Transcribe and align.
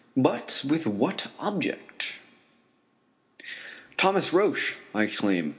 But 0.17 0.65
with 0.67 0.87
what 0.87 1.27
object? 1.39 2.15
"Thomas 3.97 4.33
Roch!" 4.33 4.57
I 4.95 5.03
exclaim. 5.03 5.49